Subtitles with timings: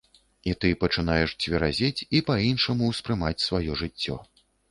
[0.51, 4.15] І ты пачынаеш цверазець і па-іншаму ўспрымаць сваё жыццё.